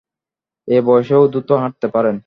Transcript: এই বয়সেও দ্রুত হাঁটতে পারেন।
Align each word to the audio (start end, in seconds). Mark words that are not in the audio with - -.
এই 0.67 0.81
বয়সেও 0.81 1.23
দ্রুত 1.31 1.49
হাঁটতে 1.53 1.87
পারেন। 1.87 2.15